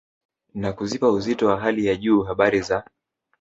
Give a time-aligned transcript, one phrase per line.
[0.53, 2.85] na kuzipa uzito wa hali ya juu habari za